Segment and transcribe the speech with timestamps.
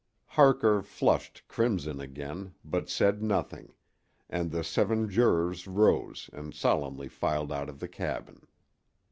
[0.29, 3.75] Harker flushed crimson again, but said nothing,
[4.31, 8.47] and the seven jurors rose and solemnly filed out of the cabin.